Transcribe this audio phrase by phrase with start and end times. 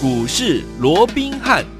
[0.00, 1.77] 股市罗宾汉。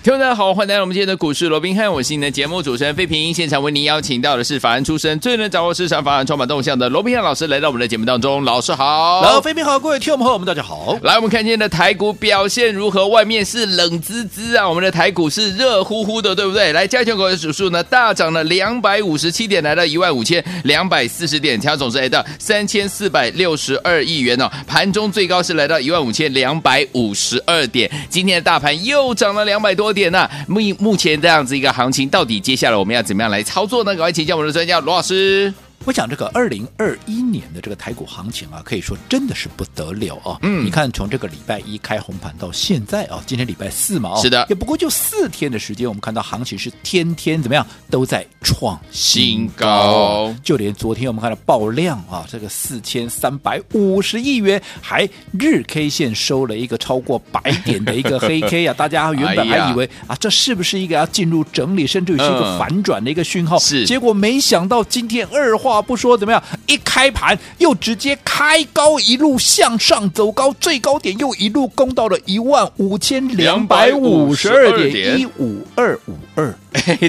[0.00, 3.34] 听众大家好，欢迎来到我们今天的股市罗宾汉，我是你的节目主持人费平。
[3.34, 8.44] 现场为您邀请到的是法案出身、最能掌握市场法案充满动向的罗宾汉老师，来到我们的节目当中。
[8.44, 10.96] 老师好，老费平好，各位听众朋友们，大家好。
[11.02, 13.08] 来，我们看今天的台股表现如何？
[13.08, 16.72] 外面是冷滋滋啊，我们的台股是热乎乎的，对不对？
[16.72, 24.48] 来，加权股的指数呢，大涨了两百五十七点，来到一万五千两百四十点，成交总值来到三千四百六十二亿元哦。
[24.64, 33.92] 盘中最高是来到一万五千两百五十二点，今天的大盘又涨了两百多点那、目目前这样子一个行情，到底接下来我们要怎么样来操作呢？
[33.92, 35.52] 赶快请教我们的专家罗老师。
[35.88, 40.36] 我想这个二零二一年的这个台股行情啊，可以说真的是不得了啊！
[40.42, 55.08] 嗯，你看从这个礼拜一开红盘到现在啊，今天礼拜四嘛，是的，也不过就四天的时间，我们看到行情是天天怎么样都在创新高，就连昨天我们看到爆量啊，这个四千三百五十亿元，还
[55.40, 63.58] 日 K 线收了一个超过百点的一个黑 K 啊， 大家原本还以为啊，这是不是一个要进入整理，甚至于是一个反转的一个讯号？
[63.58, 65.77] 是，结果没想到今天二话。
[65.80, 66.42] 不说怎么样？
[66.66, 76.54] 一开盘又直接开高，一路向上走高，最高点又一路攻到了一万五千两百五十二点一五二五二。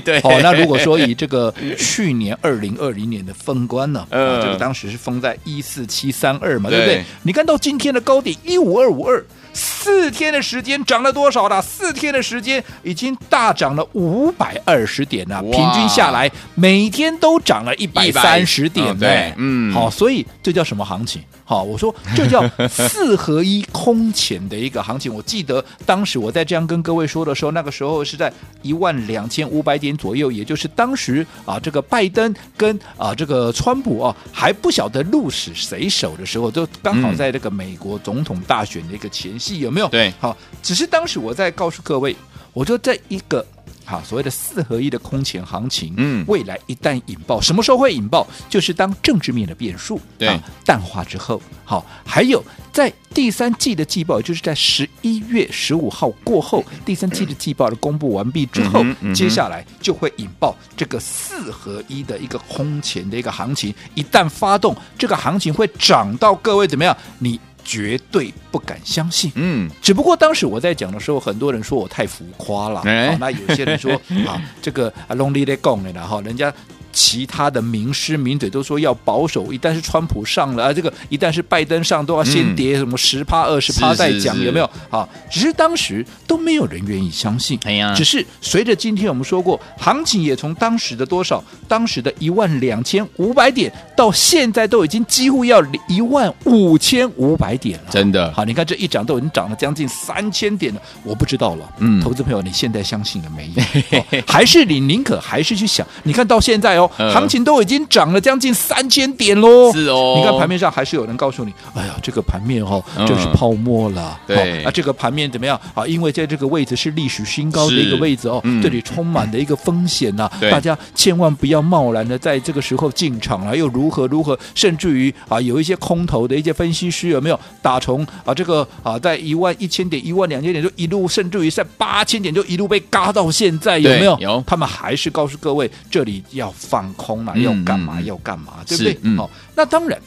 [0.04, 7.04] 对，好，那如果说以这个去年二零二零年的封关呢，呃，这个当时是封在一四七三二嘛，对不对？
[7.24, 9.24] 你看到今天的高点一五二五二。
[9.54, 11.62] 四天的时间涨了多少了？
[11.62, 18.98] 四天的时间已经大涨了五百二十点了，平均下来每天都涨了一百三十点。
[18.98, 21.22] 对，嗯，好，所以这叫什么行情？
[21.44, 25.12] 好，我说这叫四合一空前的一个行情。
[25.12, 39.88] 我记得当时我在这样跟各位说的时候，那个时候是在一万两千五百点左右，也就是当时啊，这个拜登跟啊这个川普啊还不晓得鹿死谁手的时候，就刚好在这个美国总统大选的一个前夕，有没有？
[39.88, 42.16] 对，好，只是当时我在告诉各位，
[42.54, 43.46] 我就在一个。
[43.86, 48.28] 好，所谓的四合一的空前行情，嗯，未来一旦引爆，什么时候会引爆？
[48.48, 63.74] 就是当政治面的变数对、啊、淡化之后，好，还有在第三季的季报，就是在十一月十五号过后，第三季的季报的公布完毕之后，嗯嗯、接下来就会引爆这个四合一的一个空前的一个行情。
[63.96, 66.96] 一旦发动，这个行情会涨到各位怎么样？
[67.18, 67.40] 你。
[67.70, 73.92] 绝对不敢相信，嗯，只不过当时我在讲的时候，很多人说我太浮夸了，哎、那有些人说
[74.26, 76.52] 啊，这个啊，lonely day gone 了哈，人家。
[76.92, 84.70] 其他的名师名嘴都说要保守，一旦是川普上了啊，这个一旦是拜登上，都要先跌什么十趴二十趴再讲，有没有？
[84.90, 87.60] 啊，只是当时都没有人愿意相信。
[87.66, 97.92] 哎呀，只是随着今天我们说过，行情也从当时的多少，当时的一万两千五百点，到现在都已经几乎要一万五千五百点了。
[97.92, 101.72] 真的，好，你看这一涨都已经涨了将近三千点了，我不知道了。
[101.80, 103.64] 嗯，投资朋友，你现在相信了没有？
[104.00, 105.86] 哦、还是你宁可还是去想？
[106.04, 106.79] 你看到现在。
[106.88, 110.16] 行情都已经涨了将近三千点喽，是哦。
[110.18, 114.20] 你看盘面上还是有人告诉你，哎呀，这个盘面哦，就是泡沫了。
[114.28, 115.86] 对啊，这个盘面怎么样啊？
[115.86, 120.30] 因为在这个位置是历史新高的一个位置哦，这里充满的一个风险呐。
[120.52, 124.38] 大家千万不要贸然的在这个时候进场了，又如何如何？
[124.56, 134.18] 甚至于啊，有一些空头的一些分析师有没有打从啊这个啊在一万一千点、一万两千点就一路，甚至于在八千点就一路被嘎到现在，有没有？
[134.20, 134.44] 有。
[134.46, 136.54] 他们还是告诉各位，这里要。
[136.70, 138.00] 放空嘛，要干嘛？
[138.02, 138.54] 要干嘛？
[138.68, 138.98] 对不对？
[139.18, 140.00] 好，那当然，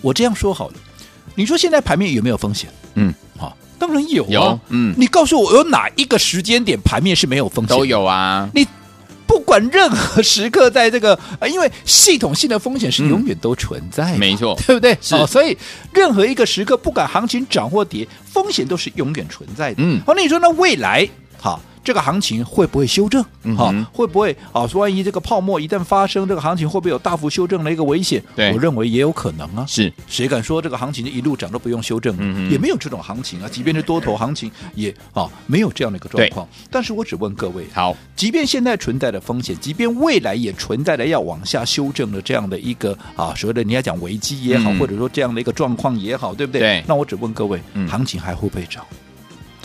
[0.00, 0.74] 我这样说好了。
[1.34, 2.70] 你说现在盘面有没有风险？
[2.94, 4.24] 嗯，好，当然有。
[4.28, 7.76] 有，嗯，你告诉我，有哪一个时间点盘面是没有风险？
[7.76, 8.48] 都有啊。
[8.54, 8.66] 你
[9.26, 11.18] 不管任何时刻，在这个，
[11.50, 14.96] 因为系统性的风险是永远都存在，没错，对不对？
[15.10, 15.56] 好，所以
[15.92, 19.76] 任何一个时刻，不管行情涨或跌，风险都是永远存在的。
[19.78, 21.60] 嗯，好，那你说那未来，好。
[21.84, 23.22] 这个行情会不会修正？
[23.56, 24.66] 好、嗯，会不会啊？
[24.66, 28.22] 说万一这个泡沫一旦发生，这个行情会不会有大幅修正的一个危险？
[28.36, 29.64] 对，我认为也有可能啊。
[29.66, 32.14] 是，谁敢说这个行情就一路涨都不用修正？
[32.18, 33.48] 嗯，也没有这种行情啊。
[33.50, 36.46] 即便是多头行情，也啊没有这样的一个状况。
[36.70, 46.60] 但是我只问各位，好，即便现在存在的风险，即便未来也存在的要往下修正的这样的一个啊，所谓的你要讲危机也好，嗯、或者说这样的一个状况也好，对不对？
[46.60, 46.84] 对。
[46.86, 48.84] 那我只问各位，嗯、行情还会不会涨？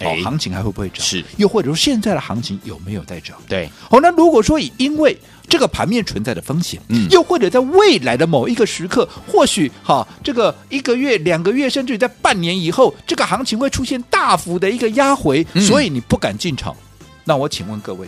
[0.06, 1.06] 哦，行情还会不会涨？
[1.06, 3.38] 是，又或者说现在的行情有没有在涨？
[3.48, 5.18] 对，好，那如果说以因为
[5.48, 16.76] 这个盘面存在的风险，嗯，又或者在未来的某一个时刻，或许哈，这个一个月、两个月，甚至于在半年以后，这个行情会出现大幅的一个压回，嗯，所以你不敢进场。
[17.26, 18.08] 那我请问各位，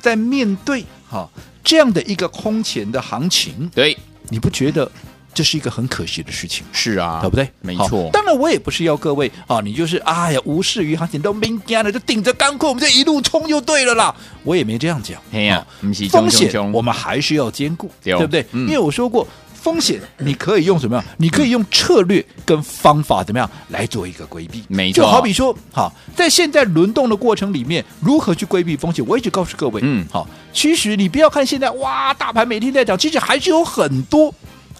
[0.00, 1.28] 在面对哈
[1.64, 3.96] 这样的一个空前的行情，对，
[4.28, 4.90] 你不觉得
[5.36, 7.46] 这是一个很可惜的事情，是啊，对不对？
[7.60, 8.08] 没错。
[8.10, 14.14] 当然，我也不是要各位啊，你就是哎呀，无视于行情都明干了，就顶着钢块，我们就一路冲就对了啦。
[14.44, 15.20] 我也没这样讲。
[15.32, 15.66] 哎呀，
[16.10, 18.46] 风险我们还是要兼顾，对不对？
[18.52, 21.04] 因为我说过，风险你可以用什么样？
[21.18, 24.64] 你可以用策略跟方法怎么样来做一个规避？
[24.68, 25.02] 没错。
[25.02, 29.04] 就好比说，好，在现在轮动的过程里面，如何去规避风险？
[29.06, 34.32] 我一直告诉各位，嗯，好，其实你不要看现在哇，大盘每天在涨，其实还是有很多。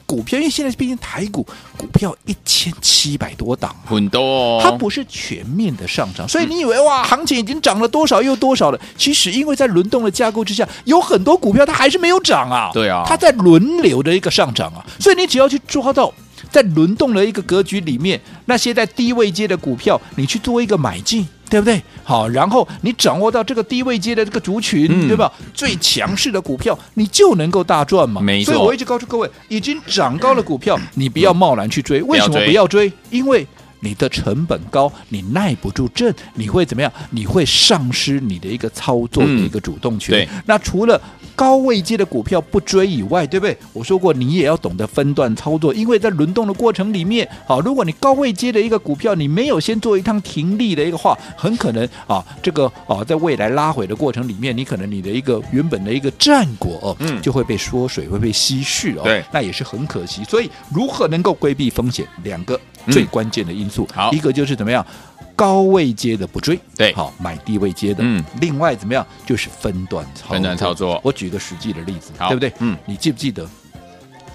[0.07, 1.45] 股票，因为现在毕竟台股
[1.77, 8.81] 股票一千七百多档，很多哦，它不是全面的上涨，所以你以为哇，行情已经涨了多少又多少了？
[8.97, 12.71] 其实因为在轮动的架构之下，有很多股票它还是没有涨啊。
[12.73, 16.13] 对啊，它在轮流的一个上涨啊，所以你只要去抓到
[16.51, 21.27] 在轮动的一个格局里面，那些在低位阶的股票，你去做一个买进。
[21.49, 21.81] 对不对？
[22.09, 25.31] 好，然后你掌握到这个低位阶的这个族群，嗯、对吧？
[25.53, 28.21] 最强势的股票，你就能够大赚嘛。
[28.21, 28.55] 没错。
[28.55, 32.01] 所以我一直告诉各位，已经涨高的股票，你不要贸然去追。
[32.05, 32.93] 为什么不要追？
[33.11, 33.45] 因为
[33.87, 36.93] 你的成本高，你耐不住震，你会怎么样？
[37.11, 40.11] 你会丧失你的一个操作的一个主动权。
[40.13, 40.29] 对。
[40.45, 41.01] 那除了
[41.37, 43.57] 高位阶的股票不追以外，对不对？
[43.73, 60.25] 我说过，你也要懂得分段操作，因为在轮动的过程里面，好，如果你高位阶的一个股票，你没有先做一趟停利的一个话，很可能啊，这个啊，在未来拉回的过程里面，你可能你的一个原本的一个战果哦，嗯，就会被缩水，会被稀释哦，对，那也是很可惜。
[60.25, 62.59] 所以，如何能够规避风险，两个
[62.91, 64.87] 最关键的因素，好，一个就是怎么样？
[65.35, 67.99] 高位接的不追，对，好买低位接的。
[68.01, 69.07] 嗯，另外怎么样？
[69.27, 70.31] 就是分段操作。
[70.31, 70.99] 分段操作。
[71.05, 72.51] 我举个实际的例子，对不对？
[72.61, 73.47] 嗯，你记不记得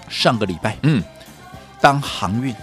[0.08, 0.76] 上个礼拜？
[0.82, 1.02] 嗯，
[1.80, 2.54] 当航运、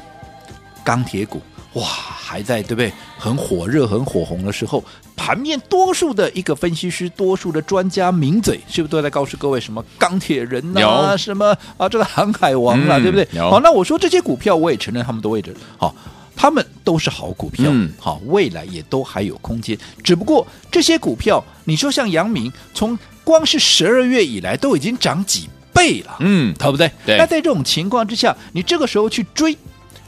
[0.85, 1.41] 钢铁股
[1.73, 2.93] 哇还在对不对？
[3.17, 4.81] 很火热、很火红的时候，
[5.17, 13.27] 盘面多数的一个分析师、多数的专家名嘴，是不是都在告诉各位什么钢铁人啊，什么啊这个航海王啊，嗯、对不对？
[13.37, 15.93] 好，那我说这些股票，我也承认他们的位置好。
[16.41, 19.77] 他们都是好股票，嗯，好，未来也都还有空间。
[20.01, 26.89] 只不过这些股票，你说像阳明，从光是十二月以来都已经涨几倍了，嗯，对不对？
[27.05, 27.17] 对。
[27.17, 29.53] 那在这种情况之下，你这个时候去追，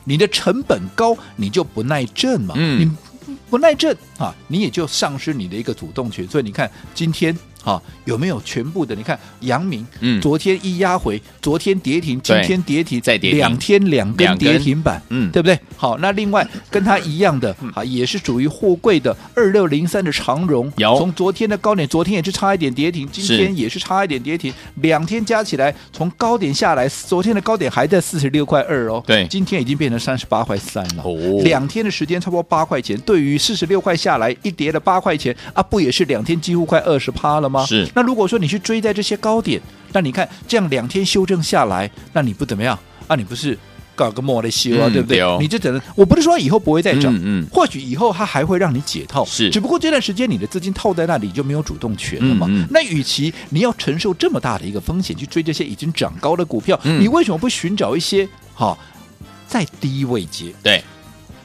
[0.06, 6.26] 你的成本高，你就不耐震嘛，嗯，你不耐震啊，你也就丧失你的一个主动权。
[6.30, 7.38] 所以你看今天。
[7.64, 8.96] 好，有没有全部的？
[8.96, 15.60] 你看，阳明，嗯，昨天一压回，昨天跌停，今天跌停，再跌停，两天两根跌停板，嗯，对不对？
[15.82, 20.96] 好，那另外跟它一样的，啊，也是属于货柜的二六零三的长荣，有。
[20.96, 37.66] 从昨天的高点，昨天也是差一点跌停，今天也是差一点跌停，两天加起来从高点下来，昨天的高点还在四十六块二哦，对，今天已经变成三十八块三了，哦，两天的时间差不多八块钱，对于四十六块下来一跌了八块钱啊，不也是两天几乎快二十趴了吗？
[37.66, 39.60] 是，那如果说你去追在这些高点，
[39.94, 43.16] 那你看这样两天修正下来，那你不怎么样啊？
[43.16, 43.58] 你不是
[44.02, 45.22] 搞个莫的修啊，对不对？
[45.40, 52.48] 你就等，我不是说以后不会再涨，嗯，或许以后它还会让你解套，是，只不过这段时间你的资金套在那里就没有主动权了嘛。
[52.72, 58.76] 那与其你要承受这么大的一个风险去追这些已经涨高的股票，你为什么不寻找一些哈
[59.48, 60.52] 在低位阶？
[60.64, 60.84] 对，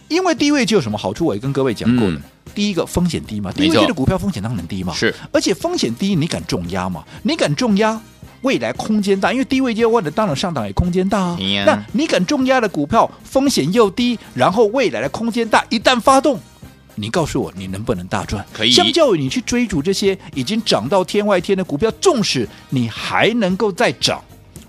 [0.09, 1.26] 因为低位接有什么好处？
[1.26, 2.20] 我也跟各位讲过了。
[2.55, 7.05] 第一个风险低嘛，低位阶的股票风险当然低嘛，是，而且风险低，你敢重压嘛？
[7.23, 8.00] 你敢重压，
[8.46, 11.37] 未来空间大，因为低位阶的当然上档也空间大啊。
[11.40, 16.38] 呀那你敢重压的股票风险又低，然后未来的空间大，一旦发动，
[16.94, 18.47] 你告诉我你能不能大赚？
[18.52, 18.71] 可以。
[18.71, 24.23] 相较于你去追逐这些已经涨到天外天的股票，纵使你还能够再涨。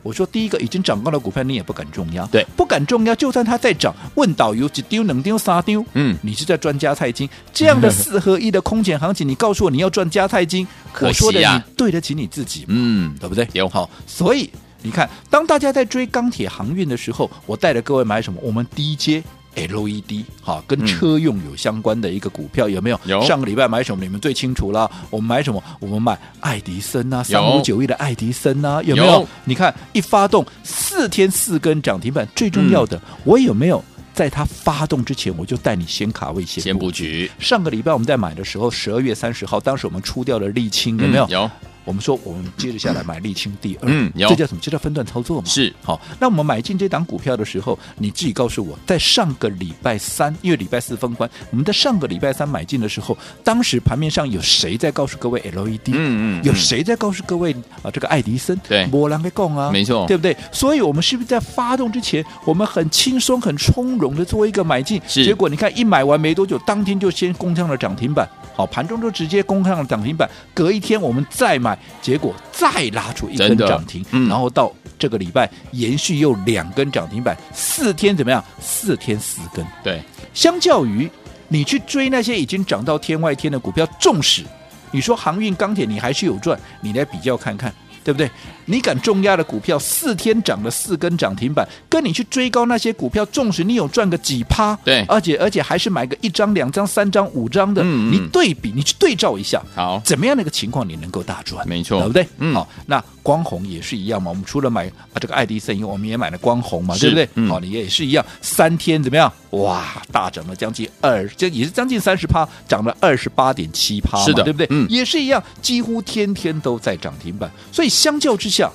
[0.07, 13.45] 我说第一个已经涨高的股票，你也不敢重压，对，不敢重压，就算它再涨，问导游只丢能丢啥丢，嗯，你是在赚加菜金这样的四合一的空前行情，你告诉我你要赚加菜金， 可我说的你对得起你自己，嗯，对不对？
[13.51, 14.49] 有好，所以
[14.81, 18.39] 你看，当大家在追钢铁航运的时候，我带着各位买什么？
[18.41, 19.21] 我们低阶。
[19.57, 22.99] LED 哈，跟车用有相关的一个股票、嗯、有没有？
[23.05, 23.21] 有。
[23.23, 24.03] 上个礼拜买什么？
[24.03, 24.89] 你们最清楚了。
[25.09, 25.61] 我们买什么？
[25.79, 29.11] 我们买爱迪生啊，三五九一的爱迪生啊，有没有？
[29.13, 33.83] 有你看一发动四天四根涨停板，最重要的，嗯、我有没有
[34.13, 37.29] 在它发动之前，我就带你先卡位先先布局？
[37.39, 41.25] 上个礼拜我们在买的时候，十二月三十号，当时我们出掉了沥青，有没有？
[41.25, 41.51] 嗯、有。
[41.87, 44.59] 我们说，我们接着下来买沥青第二，嗯，这叫什么？
[44.61, 45.47] 这叫分段操作嘛。
[45.47, 45.99] 是，好。
[46.19, 55.93] 那我们买进这档股票的时候，你自己告诉我，在上个礼拜三，因为礼拜四封关，我们在上个礼拜三买进的时候，当时盘面上有谁在告诉各位 LED？
[55.93, 57.89] 嗯嗯，有谁在告诉各位啊？
[57.89, 58.59] 这个爱迪生？
[58.67, 60.35] 对，波兰的供啊，没错，对不对？
[60.51, 65.01] 所以我们是不是在发动之前，我们很轻松、很从容的做一个买进？
[65.07, 65.23] 是。
[65.23, 68.27] 结果你看，一买完没多久，当天就先攻上了涨停板。
[68.53, 70.27] 好，盘中就直接攻上了涨停板。
[70.51, 78.43] 隔一天我们再买，买，结果再拉出一根涨停，嗯、然后到这个礼拜延续又两根涨停板，四天怎么样？
[78.59, 79.65] 四天四根。
[79.83, 80.01] 对，
[80.33, 81.09] 相较于
[81.47, 84.43] 你去追那些已经涨到天外天的股票，纵使
[84.91, 87.73] 你说航运、钢铁你还是有赚，你来比较看看。
[88.07, 88.31] 对不对？
[88.63, 101.67] 你敢重压的股票四天涨了四根涨停板，跟你去追高那些股票，纵使你有赚个几趴，对，而且而且还是买个一张、两张、三张、五张的，嗯嗯你对比，你去对照一下，好，怎么样的一个情况你能够大赚？
[101.67, 102.25] 没错，对不对？
[102.39, 104.29] 嗯，好，那光红也是一样嘛。
[104.29, 107.27] 我们除了买啊这个爱迪生，我们也买了光红嘛，对不对？
[107.35, 109.29] 嗯、好，你也是一样，三天怎么样？
[109.49, 114.67] 哇，大涨了将近二，这也是将近三十趴，涨了二十八点七趴，是的，对不对？
[114.69, 117.51] 嗯，也是一样，几乎天天都在涨停板。
[117.69, 118.71] 所以相较之下，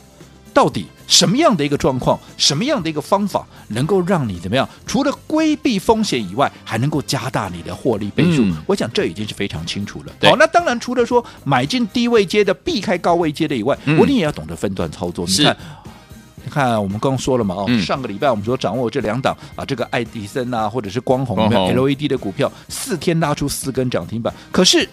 [0.55, 4.69] 到底什么样的一个状况，什么样的一个方法，能够让你怎么样？
[4.87, 8.43] 除了规避风险以外，还能够加大你的获利倍数？
[8.43, 10.13] 嗯、我想这已经是非常清楚了。
[10.23, 15.27] 好，那当然除了说买进低位阶的，避开高位阶的以外，我、嗯、你也要懂得分段操作。
[15.27, 15.57] 你看。
[16.45, 24.35] 你看，我们刚刚说了嘛，哦，嗯、上个礼拜我们说掌握这两档啊，这个爱迪生啊，或者是光弘 LED 的股票，四天拉出四根涨停板。
[24.51, 24.89] 可是，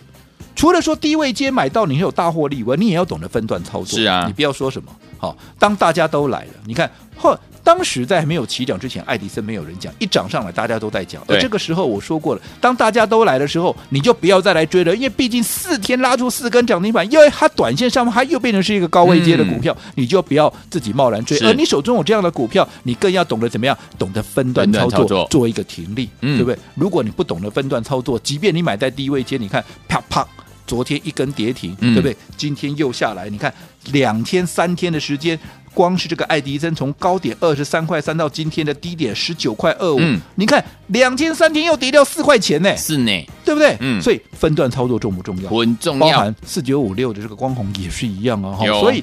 [0.56, 3.98] 除了说低位接买到你有大获利以外，你也要懂得分段操作。
[3.98, 7.38] 是啊，你不要说什么，好，当大家都来了，你看后。
[7.61, 11.21] 当时在没有起涨之前，爱迪生没有人讲，一涨上来大家都在讲。
[11.27, 21.38] 而这个时候我说过了，当大家都来的时候，你就不要再来追了，因为毕竟四天拉出四根涨停板，因为它短线上面它又变成是一个高位阶的股票，嗯、你就不要自己贸然追。
[21.39, 26.57] 而你手中有这样的股票，你更要懂得怎么样，懂得分段操作，操作做一个停利，嗯、对不对？
[26.73, 30.25] 如果你不懂得分段操作，即便你买在低位阶，你看啪啪，
[30.69, 32.15] 昨天一根跌停，嗯、对不对？
[32.38, 33.51] 今天又下来，你看
[33.91, 35.38] 两天三天的时间。
[35.71, 39.99] 光是这个爱迪生从高点二十三块三到今天的低点十九块二五，
[40.35, 43.11] 你看两天三天又跌掉四块钱呢，是呢，
[43.45, 43.77] 对不对？
[43.79, 45.49] 嗯，所以分段操作重不重要？
[45.49, 46.07] 很重要。
[46.07, 49.01] 包含四九五六的这个光红也是一样啊，有所以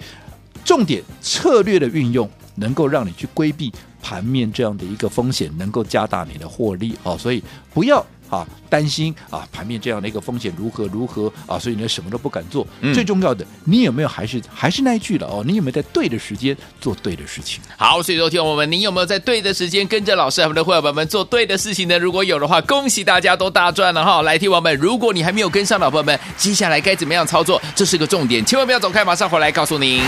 [0.65, 7.17] 重点策略的运用，能够让你去规避盘面这样的一个风险，能够加大你的获利哦。
[7.17, 7.43] 所以
[7.73, 8.05] 不要。
[8.29, 12.67] 啊，担心啊，盘面这样的一个风险如何如何啊，所以呢，什么都不敢做。
[12.81, 15.43] 嗯、最重要的，你有没有还是还是那一句了哦？
[15.47, 17.61] 你有没有在对的时间做对的事情？
[17.77, 21.99] 好，所以说听我们，你有没有在对的时间跟着老师我们的会友们做对的事情呢？
[21.99, 24.23] 如果有的话，恭喜大家都大赚了哈！
[24.23, 27.61] 来，听我们，如果你还没有跟上的朋友们，接下来该怎么样操作？
[27.75, 30.03] 这是个重点，千万不要走开，马上回来告诉您。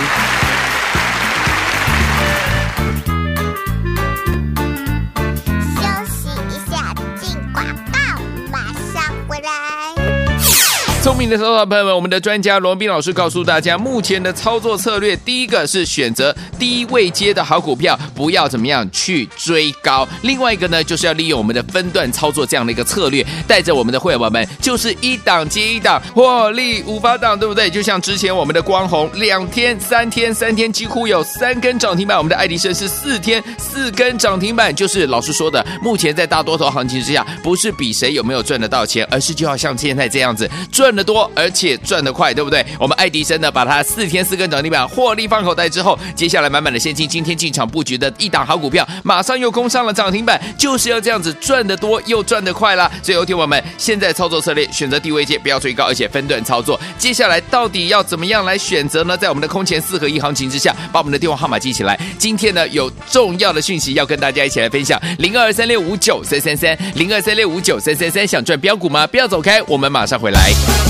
[11.29, 27.71] 的投资朋友们，我们的专家罗宾老师告诉大家，目前的操作策略，第一个是选择低位接的好股票，不要怎么样去追高；另外一个呢，就是要利用我们的分段操作这样的一个策略，带着我们的会员们，就是一档接一档获利五八档，对不对？
[27.71, 40.89] 就像之前我们的光弘两天、三天、三天几乎有三根涨停板，我们的爱迪生是四天四根涨停板，就是老师说的，目前在大多头行情之下，不是比谁有没有赚得到钱，而是就要像现在这样子赚。
[40.99, 42.65] 的多，而且赚得快，对不对？
[42.79, 52.91] 我们爱迪生呢，把它四天四根涨停板获利放口袋之后，接下来满满的现金，今天进场布局的一档好股票，马上又攻上了涨停板，就是要这样子赚得多又赚得快啦。
[53.03, 56.79] 所以，有听我们现在操作策略，选择低位接，不要追高，而且分段操作。
[56.99, 59.17] 接下来到底要怎么样来选择呢？
[59.17, 61.99] 在我们的空前四合一行情之下，把我们的电话号码记起来。
[62.19, 68.27] 今天呢，有重要的讯息要跟大家一起来分享：零二三六五九三三三，零二三六五九三三三。
[68.27, 69.07] 想赚标股吗？
[69.07, 70.88] 不要走开，我们马上回来。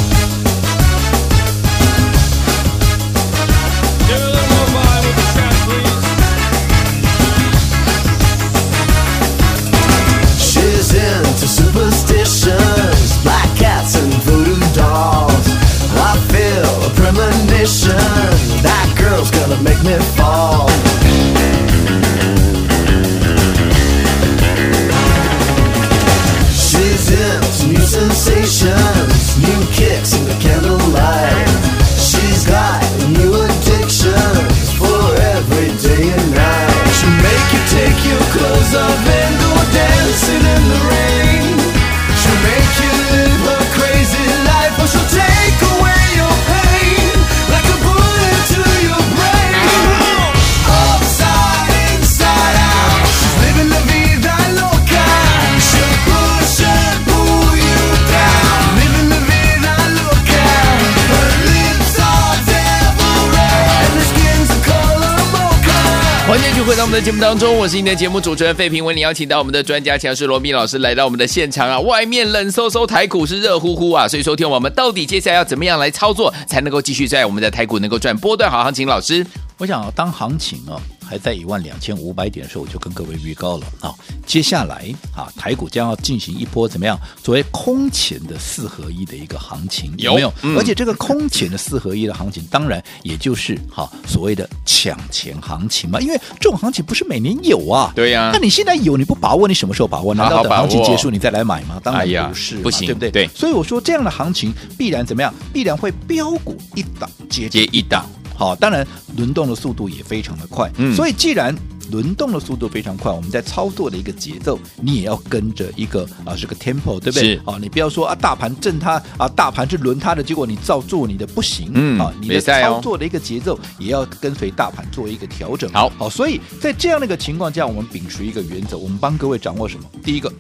[66.69, 78.87] 回到我们的节目当中，我是你的节目主持人费平，为你邀请到我们的专家强势罗密老师来到我们的现场啊，外面冷飕飕，台股是热乎乎啊，所以说听我们到底接下来要怎么样来操作，才能够继续在我们的台股能够赚波段好行情？
[78.87, 80.77] 老师，我想当行情啊。
[81.09, 83.95] 还在一万两千五百点的时候，我就跟各位预告了啊，
[84.27, 84.85] 接下来
[85.17, 86.99] 啊，台股将要进行一波怎么样？
[87.25, 90.33] 所谓空前的四合一的一个行情，有没有？
[90.43, 97.93] 嗯、而且这个空前的四合一的行情，当然也就是哈、啊、所谓的抢钱行情嘛，因为这种行情不是每年有啊。
[97.97, 98.31] 对呀、啊。
[98.33, 100.15] 那你现在有，你不把握，你什么时候把握？
[100.15, 101.81] 难道等行情结束你再来买吗？
[101.83, 103.11] 当然不是、哎，不行，对不对？
[103.11, 103.29] 对。
[103.35, 105.33] 所以我说这样的行情必然怎么样？
[105.53, 108.05] 必然会飙股一档接接一档。
[108.39, 111.53] 好，当然轮动的速度也非常的快，嗯，所以既然
[111.91, 117.37] 轮动的速度非常快，我们在操作的一个节奏，你也要跟着一个啊是个 tempo，对不对？
[117.45, 125.69] 啊，你不要说啊大盘震它啊，大盘是轮它的，结果你照做你的不行，嗯，啊，你的操作的一个节奏也要跟随大盘做一个调整。
[125.73, 129.85] 好，好，所以在这样的一个情况下，我们秉持一个原则，我们帮各位掌握什么？
[130.05, 130.33] 第一个。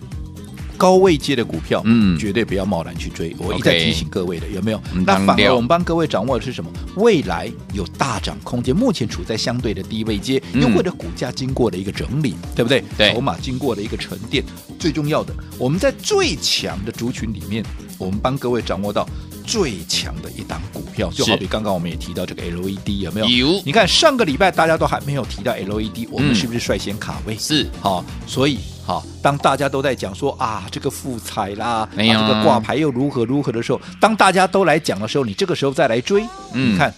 [0.79, 3.35] 高位阶的股票，嗯，绝对不要贸然去追。
[3.37, 4.81] 我一再提醒各位的，有没有？
[5.05, 6.71] 那反而我们帮各位掌握的是什么？
[6.95, 12.83] 未来有大涨空间，目前处在相对的低位阶，又或者股价经过了一个整理，对不对？
[12.97, 14.43] 对，筹码经过了一个沉淀。
[14.79, 17.65] 最重要的，我们在最强的族群里面，
[17.99, 19.05] 我们帮各位掌握到
[19.45, 23.27] 最强的一档股票，就好比刚刚我们也提到这个 LED，有没有？
[23.27, 23.63] 有。
[23.65, 27.37] 你看上个礼拜大家都还没有提到 LED，我们是不是率先卡位？
[27.37, 27.67] 是。
[27.81, 28.59] 好，所以。
[28.89, 36.23] 好，当大家都在讲说啊，这个复彩啦，啊，这个挂牌又如何如何的时候，当大家都来讲的时候，你这个时候再来追，
[36.55, 36.91] 嗯，你看，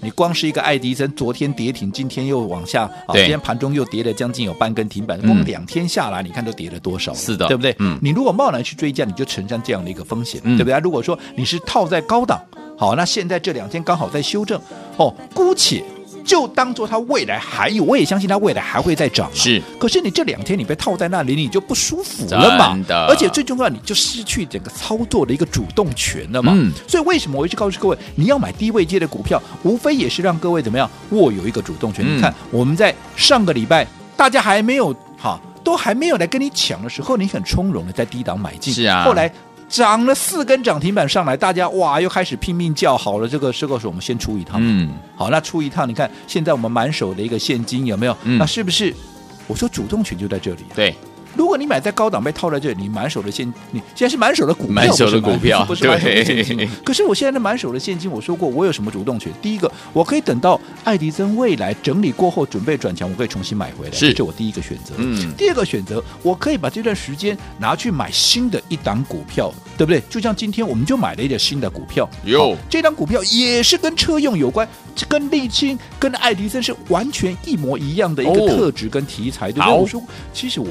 [0.00, 7.12] 你光是一个爱迪生，昨天跌停，今天又往下，啊，今天盘中又跌了将近有半根停板，光两天下来，你看都跌了多少？
[7.12, 7.76] 是的，对不对？
[7.78, 10.78] 嗯，你如果贸然去追价，你就承担这样的一个风险，对不对？
[10.78, 12.40] 如果说你是套在高档，
[12.78, 14.58] 好，那现在这两天刚好在修正，
[14.96, 15.84] 哦，姑且。
[16.24, 19.30] 就当做它未来还有，我也相信它未来还会再涨。
[19.34, 22.78] 是，可是你这两天你被套在那里，你就不舒服了嘛？
[23.08, 26.52] 而且最重要，你就失去整个操作的一个主动权了嘛。
[26.56, 26.72] 嗯。
[26.88, 32.04] 所以为什么我一直告诉各位，你要买低位阶的股票，无非也是让各位怎么样握有一个主动权。
[32.06, 32.16] 嗯。
[32.16, 38.72] 你看我们在上个礼拜，大家还没有哈，都还没有来跟你抢的时候，你很从容的在低档买进。
[38.72, 39.04] 是啊。
[39.04, 39.30] 后来。
[39.74, 43.26] 涨了四根涨停板上来，大家哇又开始拼命叫好了。
[43.26, 48.16] 这个这个是我们先出一趟，嗯，好，那出一趟，你看现在我们满手的一个现金有没有？
[48.22, 48.94] 嗯，那是不是？
[49.48, 50.74] 我说主动权就在这里啊。
[50.76, 50.94] 对。
[51.36, 56.68] 如果你买在高档被套在这里，你满手的现，你现在是满手的股票，满手的股票 不是满手的现金。
[56.84, 59.32] 可是我现在的满手的现金，我说过我有什么主动权？
[59.42, 64.94] 第一个，我可以等到爱迪生未来整理过后准备转强，我可以重新买回来，是，这我第一个选择。
[64.98, 70.02] 嗯，第二个选择，我可以把这段时间拿去买新的一档股票，对不对？
[70.08, 74.68] 就像今天我们就买了一点新的股票，有这档股票也是跟车用有关，
[75.08, 79.78] 跟沥青、跟爱迪生是完全一模一样的一个特质跟题材，对不对？
[79.80, 80.68] 我说，其实我。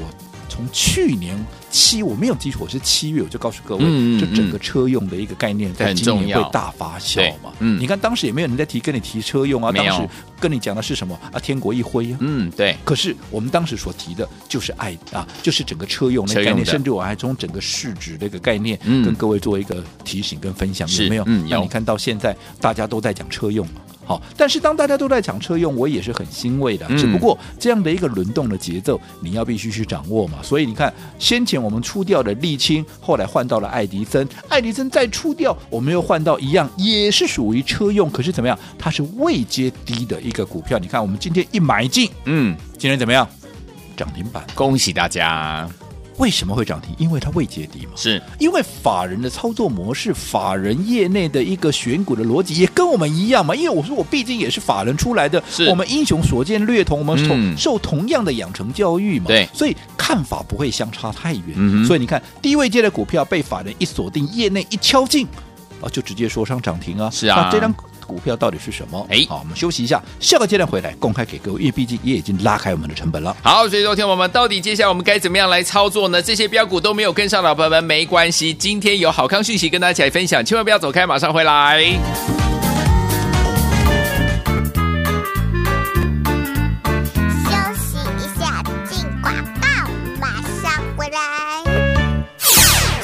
[0.54, 1.36] 从去年
[1.68, 7.52] 七，我没有记错，我是七月我就告诉各位，嗯嗯嗯，这整个车用的一个概念在今年会大发酵嘛。
[7.58, 9.72] 嗯，你看当时也没有人在提，跟你提车用啊。
[9.72, 11.40] 当时跟你讲的是什么啊？
[11.40, 12.18] 天国一辉啊。
[12.20, 12.76] 嗯，对。
[12.84, 21.24] 可是我们当时所提的就是爱啊，就是整个车用的概念，甚至我还从整个市值的一个概念跟各位做一个提醒跟分享，有没有？
[21.26, 23.80] 嗯，那你看到现在大家都在讲车用嘛。
[24.04, 26.86] 好，但是当大家都在抢车用，我也是很欣慰的。
[26.96, 30.38] 只不过这样的一个轮动的节奏，你要必须去掌握嘛。
[30.42, 38.58] 所以你看，先前我们出掉的沥青，后来换到了爱迪生，爱迪生再出掉，我们又换到一样，也是属于车用，可是怎么样？
[38.78, 40.78] 它是未接低的一个股票。
[40.78, 43.26] 你看，我们今天一买进，嗯，今天怎么样？
[43.96, 45.68] 涨停板，恭喜大家。
[46.18, 46.94] 为什么会涨停？
[46.98, 47.92] 因为它未解底嘛。
[47.96, 53.54] 是因为法人的操作模式，法人业内的一个选股的逻辑也跟我们一样嘛。
[53.54, 59.26] 因为我说我毕竟也是法人出来的，我们英雄所见略同，我们受、嗯、受同样的养成教育嘛。
[59.26, 61.44] 对，所以看法不会相差太远。
[61.56, 65.26] 嗯、所以你看低位阶的股票被法人一锁定，业内一敲进，
[65.84, 67.10] 啊，就直接说上涨停啊。
[67.10, 67.74] 是啊，那这张。
[68.06, 69.06] 股票到底是什么？
[69.08, 73.34] 哎，好，我们休息一下，下个阶段回来公开给各位，因为毕竟也已经拉开我们的成本了。
[73.42, 76.20] 好，所以昨天我们到底接下来我们该怎么样来操作呢？
[76.20, 82.53] 这些标股都没有跟上的朋友们没关系，今天有好康讯息跟大家一起来分享，千万不要走开，马上回来。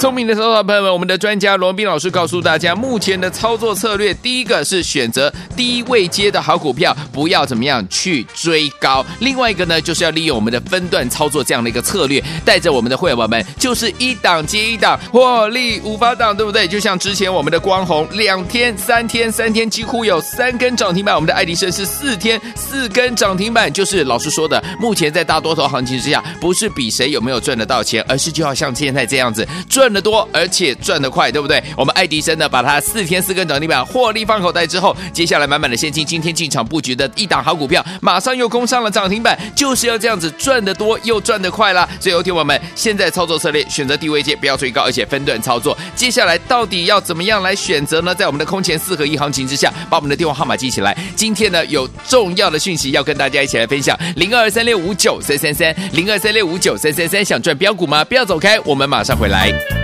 [0.00, 16.66] 聪明的收到朋友们，我们的专家罗宾老师告诉大家，目前的操作策略，第一个是选择低位接的好股票，不要怎么样去追高；另外一个呢，就是要利用我们的分段操作这样的一个策略，带着我们的会员宝宝们，就是一档接一档，获利无法挡，对不对？
[16.66, 23.70] 就像之前我们的光弘，两天、三天、三天几乎有三根涨停板；我们的爱迪生是四天四根涨停板。
[23.70, 29.89] 就是老师说的，目前在大多头行情之下，不是比谁有没有赚得到钱，而是就要像现在这样子赚。
[29.90, 31.60] 赚得多，而且赚得快，对不对？
[31.76, 41.88] 我们爱迪生呢，把它四天四根涨停板获利放口袋之后，接下来满满的现金，今天进场布局的一档好股票，马上又攻上了涨停板，就是要这样子赚得多又赚得快啦。
[41.98, 45.76] 所以，有听我们现在操作策略，选择低位阶，不要追高，而且分段操作。
[45.96, 48.14] 接下来到底要怎么样来选择呢？
[48.14, 50.96] 在我们的空前四合一行情之下，把我们的电话号码记起来。
[51.16, 58.04] 今天呢，有重要的讯息要跟大家一起来分享：零二三六五九三三三，零二三六五九三三三，想赚标股吗？
[58.04, 59.79] 不要走开，我们马上回来。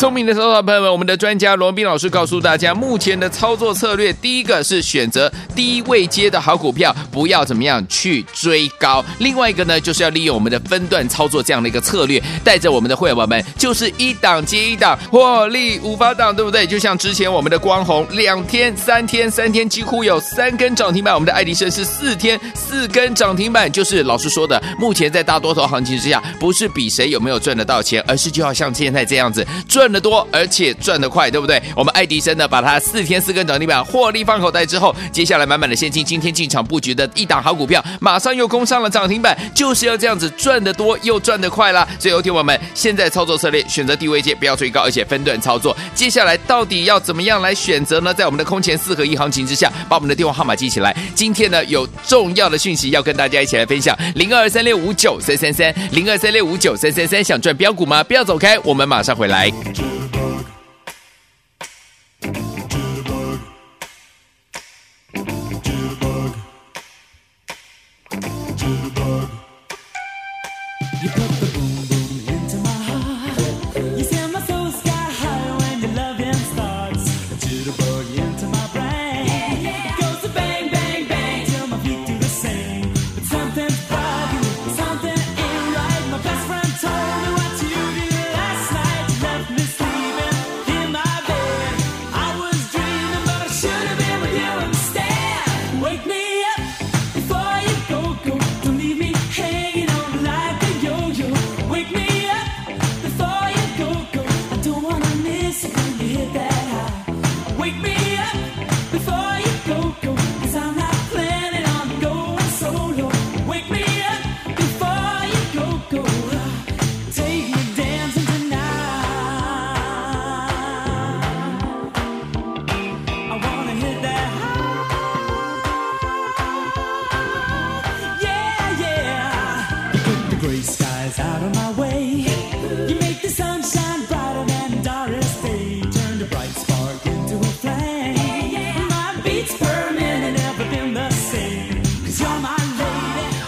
[0.00, 16.66] 聪明的收到朋友们，我们的专家罗宾老师告诉大家，目前的操作策略，第一个是选择低位接的好股票，不要怎么样去追高；另外一个呢，就是要利用我们的分段操作这样的一个策略，带着我们的会员宝宝们，就是一档接一档，获利无法挡，对不对？
[16.66, 23.70] 就像之前我们的光弘，两天、三天、三天几乎有三根涨停板；我们的爱迪生是四天四根涨停板。
[23.70, 29.89] 就是老师说的，目前在大多头行情之下，不是比谁有没有赚得到钱，而是就要像现在这样子赚。
[29.90, 31.60] 赚得多，而且赚得快，对不对？
[31.74, 41.84] 我们爱迪生呢，把它四天四根涨停板获利放口袋之后，接下来满满的现金，今天进场布局的一档好股票，马上又攻上了涨停板，就是要这样子赚得多又赚得快啦。
[41.98, 45.76] 所以，有听我们现在操作策略，选择低位阶，不要追高，而且分段操作。
[45.92, 48.14] 接下来到底要怎么样来选择呢？
[48.14, 50.96] 在我们的空前四合一行情之下，把我们的电话号码记起来。
[51.16, 58.04] 今天呢，有重要的讯息要跟大家一起来分享：零二三六五九三三三，零二三六五九三三三，想赚标股吗？
[58.04, 59.50] 不要走开，我们马上回来。
[59.80, 60.19] to the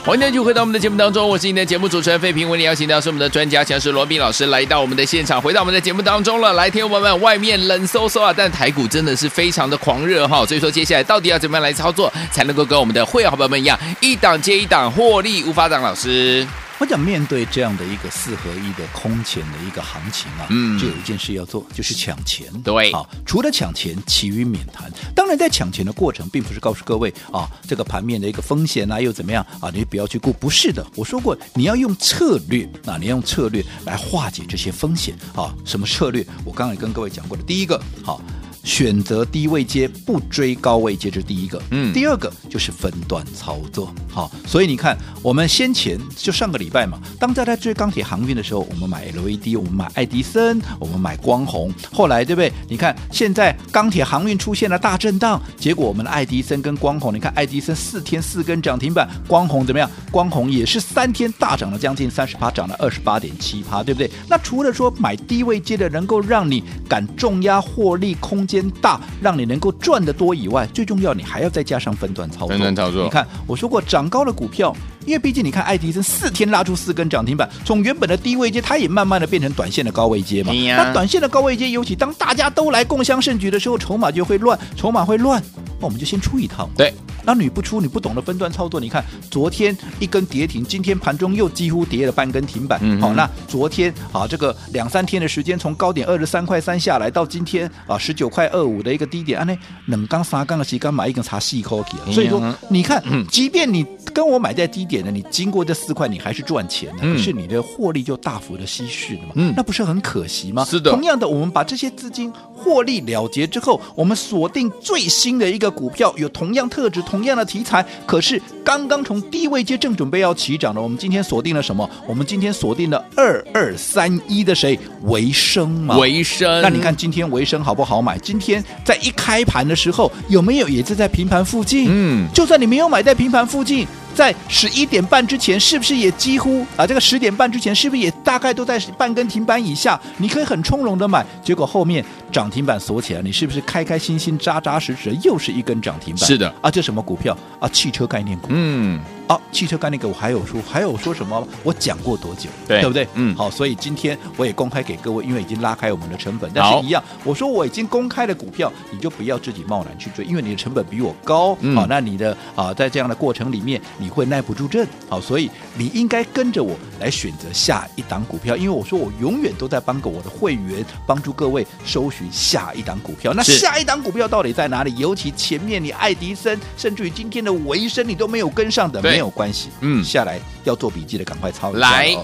[0.04, 2.50] 欢迎继续回到我们的节目当中，我是你的节目主持人费平。
[2.50, 6.52] 为你邀请到是我们的专家强势罗宾老师来到我们的现场，回到我们的节目当中了。
[6.52, 10.44] 来，听友们，外面冷飕飕啊，但台股真的是非常的狂热哈。
[10.44, 15.80] 所以说，接下来到底要怎么样来操作，才能够跟我们的会员伙伴们一样，一档接一档获利无法挡？
[15.80, 16.46] 老师。
[16.82, 22.52] 我想面对这样的一个四合一的空前的一个行情啊，嗯，就有一件事要做，就是抢钱。
[22.64, 24.90] 对，啊，除了抢钱，其余免谈。
[25.14, 30.32] 当然，在抢钱的过程，并不是告诉各位啊，这个盘面的一个风险啊，又怎么样啊，你不要去顾。
[30.32, 35.54] 不是的，我说过，你要用策略啊，你要用策略来化解这些风险啊。
[35.64, 36.26] 什么策略？
[36.44, 38.20] 我刚才跟各位讲过的，第一个，好。
[38.64, 41.60] 选择低位接，不追高位接，这是第一个。
[41.70, 43.92] 嗯，第二个就是分段操作。
[44.08, 51.72] 好，所以你看，我们先前就上个礼拜嘛，当大家追钢铁航运的时候，我们买 LED，我们买爱迪生，我们买光弘。
[51.92, 52.52] 后来对不对？
[52.68, 59.90] 你看现在钢铁航运出现了大震荡，结果我们的爱迪生跟光弘，你看爱迪生四天四根涨停板，光弘怎么样？
[60.10, 64.10] 光弘也是三天大涨了将近三十趴，涨了二十八点七趴，对不对？
[64.28, 68.62] 那除了说买低位接的能够让你敢重压获利空间。
[68.80, 72.48] 大，让你能够赚得多以外，最重要你还要再加上分段操作。
[72.48, 74.74] 分段操作，你看我说过，涨高的股票，
[75.06, 80.52] 因为毕竟你看爱迪生四天拉出四根涨停板，从原本的低位阶，它也慢慢的变成短线的高位阶嘛。
[80.52, 85.42] 那、啊、短线的高位阶，尤其当大家都来共襄盛举的时候，筹码就会乱，筹码会乱，
[85.78, 86.68] 那我们就先出一套。
[86.76, 86.92] 对。
[87.24, 88.80] 那你不出，你不懂得分段操作。
[88.80, 92.80] 你看昨天一根跌停，今天盘中又几乎跌了半根停板。
[92.80, 102.12] 好、嗯哦，那昨天啊，这个两三天的时间，从高点二十三块三下来到今天啊十九块二五的一个低点，啊，那冷刚三刚的时间买一根茶细口气。
[102.12, 109.28] 所以说，你看，即便你跟我买在低点呢，你经过这四块，你还是赚钱的，可是你的获利就大幅的稀释了嘛。
[109.36, 110.66] 嗯，那不是很可惜吗？
[110.66, 110.90] 是的。
[110.90, 121.88] 同样的，我们把这些资金获利了结之后，我们锁定最新的一个股票，有同样特质、同样的题材，可是刚刚从低位阶正准备要起涨的，我们今天锁定了什么？
[122.06, 124.78] 我们今天锁定了二二三一的谁？
[125.04, 125.96] 维生嘛？
[125.96, 126.60] 维生。
[126.60, 128.18] 那你看今天维生好不好买？
[128.18, 131.86] 今天在一开盘的时候，有没有也是在平盘附近？
[131.88, 133.86] 嗯，就算你没有买在平盘附近。
[134.14, 136.86] 在十一点半之前，是不是也几乎啊？
[136.86, 140.00] 这个十点半之前，是不是也大概都在半根停板以下？
[140.18, 146.26] 你可以很从容的买，结果后面涨停板锁起来，你是不是开开心心、扎扎实实又是一根涨停板？
[146.26, 147.68] 是的，啊，这什么股票啊？
[147.68, 148.48] 汽车概念股。
[148.50, 149.00] 嗯。
[149.28, 151.46] 好、啊，汽车概念股我还有说，还有说什么？
[151.62, 152.50] 我讲过多久？
[152.68, 153.08] 对，对不对？
[153.14, 161.56] 嗯，好，所以今天我也公开给各位，因为已经拉开我们的成本，但是一样，我说我已经公开的股票，你就不要自己贸然去追，因为你的成本比我高。
[161.60, 164.86] 嗯、好，那你的啊，在这样的过程里面，你会耐不住阵。
[165.08, 173.32] 好，所以你应该跟着我来选择下一档股票，因为我说我永远都在帮个我的会员，帮助各位搜寻下一档股票。
[173.32, 174.94] 那下一档股票到底在哪里？
[174.96, 179.00] 尤其前面你爱迪生，甚至于今天的维生，你都没有跟上的。
[179.12, 182.16] 没有关系，嗯，下来要做笔记的，赶快抄下来。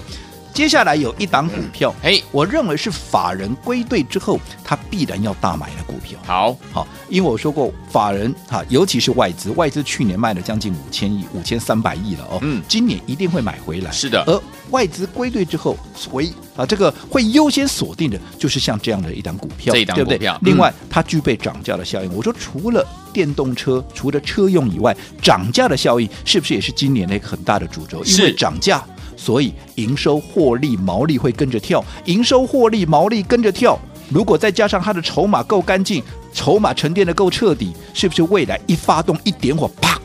[0.59, 6.19] 接下来有一档股票，哎，我认为是法人归队之后，他必然要大买的股票。
[6.25, 13.89] 好，好，因为我说过，法人哈，尤其是外资，外资去年卖了将近五千亿，五千三百亿了哦，嗯，今年一定会买回来。
[13.93, 14.37] 是的，而
[14.69, 20.51] 外资归队之后，所以啊，这个会优先锁定的，就是像这样的一档股票，这一档股票，对不对？
[20.51, 22.13] 另外，它具备涨价的效应。
[22.13, 28.03] 我说，除了电动车，除了车用以外，涨价的效应是不是也是今年的一个很大的主轴？
[28.03, 28.83] 因为涨价。
[29.19, 33.77] 所以营收、获利、毛利会跟着跳，营收、获利、毛利跟着跳。
[34.09, 36.01] 如果再加上它的筹码够干净，
[36.33, 39.99] 筹码沉淀的够彻底，是不是未来一发动一点火，啪，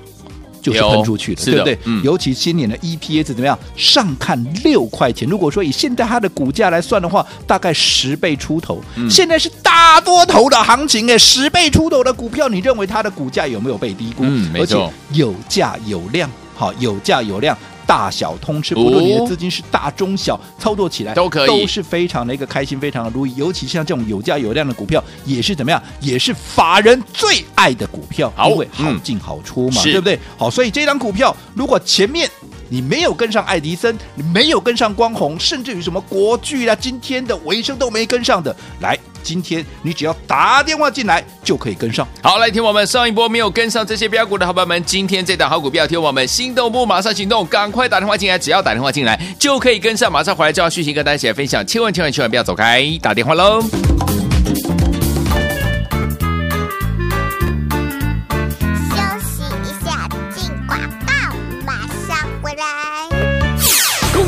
[0.61, 1.79] 就是喷出去的，对不对？
[1.85, 3.57] 嗯、尤其今年的 EPS 怎么样？
[3.77, 5.29] 上看六块钱。
[5.29, 8.83] 如果说以现在它的股价来算的话，大概十倍出头。
[8.97, 14.25] 嗯、现在是大多头的行情哎，十倍出头的股票，你认为它的股价有没有被低估？
[14.25, 17.57] 嗯，没错，而且有价有量，好，有价有量。
[17.87, 23.35] 大小通吃，不论你的资金是大中小，操作起来都可以，都是非常的一个开心，非常的如意。
[23.37, 25.83] 尤其像这种有价有量的股票，也是怎么样？
[26.01, 30.19] 也是法人最爱的股票，因为好进好出嘛，对不对？
[30.37, 32.29] 好，所以这张股票，如果前面
[32.69, 38.99] 你没有跟上爱迪生，你没有跟上光弘，甚至于什么国巨啊，今天的维生都没跟上的，来。
[39.25, 42.07] 今天你只要打电话进来就可以跟上。
[42.23, 54.24] 好，来听我们上一波没有跟上这些标股的好朋友们，今天这档好股票，听我们心动不马上行动，赶快打电话进来，只要打电话进来就可以跟上，马上回来就要续集跟大家一起来分享，千万千万千万不要走开，打电话喽。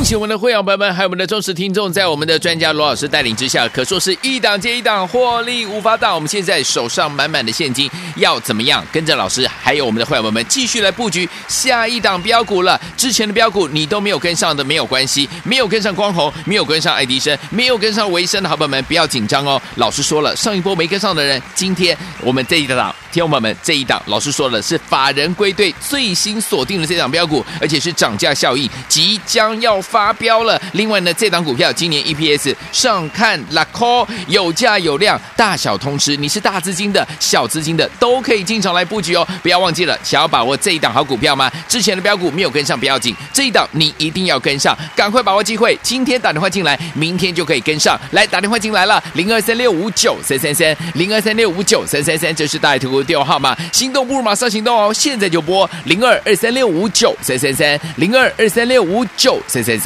[0.06, 6.14] 请我们的会员朋友们，还有我们的忠实听众，在我们的专家罗老师带领之下，可说是一档接一档，获利无法挡。
[6.14, 12.80] 我们现在手上满满的现金，要怎么样跟着老师，还有我们的会员朋友们继续来布局下一档标股了？
[12.96, 19.60] 之前的标股你都没有跟上的，没有关系，没有跟上光弘，没有跟上爱迪生，没有跟上维生的好朋友们，不要紧张哦。
[19.74, 29.82] 老师说了，上一波没跟上的人，今天我们这一档，听众朋友们这一档，老师说了是法人归队最新锁定的这档标股，而且是涨价效应即将要。
[29.96, 30.60] 发飙了！
[30.74, 36.14] 另外呢，这档股票今年 EPS 上看拉 call 有价有量，大小通吃。
[36.18, 39.26] 你是大资金的、小资金的都可以进场来布局哦！
[39.42, 41.50] 不要忘记了，想要把握这一档好股票吗？
[41.66, 45.78] 之前的标股没有跟上不要紧，这一档你一定要跟上，赶快把握机会！
[45.82, 48.26] 今天打电话进来，明天就可以跟上来。
[48.26, 53.56] 打电话进来了，零二三六五九三三三，零二三六五九三三三，这是大爱图电话号码。
[53.72, 54.92] 心动不如马上行动哦！
[54.92, 59.85] 现在就拨零二二三六五九三三三，零二二三六五九三三三。